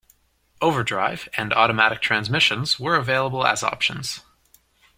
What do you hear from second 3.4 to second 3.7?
as